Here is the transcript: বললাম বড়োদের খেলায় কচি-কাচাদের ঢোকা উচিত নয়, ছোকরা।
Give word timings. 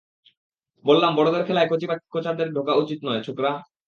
বললাম 0.85 1.11
বড়োদের 1.15 1.43
খেলায় 1.45 1.69
কচি-কাচাদের 1.71 2.47
ঢোকা 2.53 2.73
উচিত 2.75 2.99
নয়, 3.03 3.21
ছোকরা। 3.23 3.51